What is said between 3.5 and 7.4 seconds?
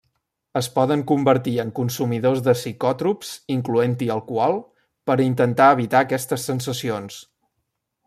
incloent-hi alcohol per intentar evitar aquestes sensacions.